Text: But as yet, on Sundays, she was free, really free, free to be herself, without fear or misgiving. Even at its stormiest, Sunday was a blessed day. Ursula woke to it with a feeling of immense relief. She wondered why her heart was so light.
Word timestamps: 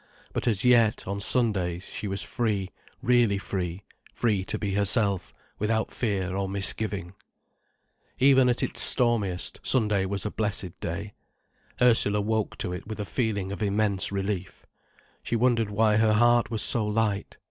But 0.33 0.47
as 0.47 0.65
yet, 0.65 1.07
on 1.07 1.19
Sundays, 1.19 1.83
she 1.83 2.07
was 2.07 2.23
free, 2.23 2.71
really 3.03 3.37
free, 3.37 3.83
free 4.15 4.43
to 4.45 4.57
be 4.57 4.73
herself, 4.73 5.31
without 5.59 5.93
fear 5.93 6.35
or 6.35 6.49
misgiving. 6.49 7.13
Even 8.17 8.49
at 8.49 8.63
its 8.63 8.81
stormiest, 8.81 9.59
Sunday 9.61 10.07
was 10.07 10.25
a 10.25 10.31
blessed 10.31 10.79
day. 10.79 11.13
Ursula 11.79 12.19
woke 12.19 12.57
to 12.57 12.73
it 12.73 12.87
with 12.87 12.99
a 12.99 13.05
feeling 13.05 13.51
of 13.51 13.61
immense 13.61 14.11
relief. 14.11 14.65
She 15.21 15.35
wondered 15.35 15.69
why 15.69 15.97
her 15.97 16.13
heart 16.13 16.49
was 16.49 16.63
so 16.63 16.87
light. 16.87 17.37